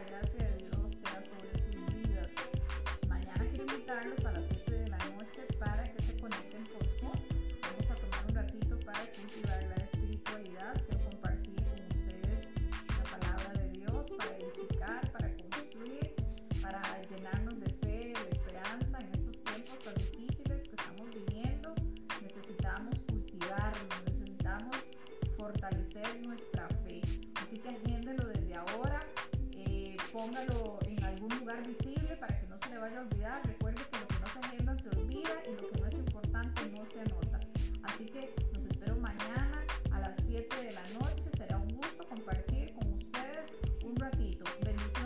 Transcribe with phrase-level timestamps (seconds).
[0.00, 2.30] la gracia de Dios sea sobre sus vidas.
[3.06, 7.12] Mañana quiero invitarlos a las 7 de la noche para que se conecten por Zoom.
[7.60, 10.82] Vamos a tomar un ratito para cultivar la espiritualidad.
[10.86, 12.48] Quiero compartir con ustedes
[12.96, 16.14] la palabra de Dios para edificar, para construir,
[16.62, 21.74] para llenarnos de fe, de esperanza en estos tiempos tan difíciles que estamos viviendo.
[22.22, 24.76] Necesitamos cultivarnos, necesitamos
[25.36, 27.02] fortalecer nuestra fe.
[27.34, 29.00] Así que agéndelo desde ahora
[30.20, 33.40] póngalo en algún lugar visible para que no se le vaya a olvidar.
[33.42, 36.60] Recuerde que lo que no se agenda se olvida y lo que no es importante
[36.76, 37.40] no se anota.
[37.84, 41.30] Así que los espero mañana a las 7 de la noche.
[41.38, 43.50] Será un gusto compartir con ustedes
[43.82, 44.44] un ratito.
[44.62, 44.99] Bendiciones.